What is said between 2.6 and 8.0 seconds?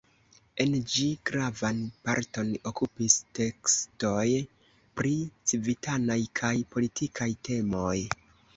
okupis tekstoj pri civitanaj kaj politikaj temoj.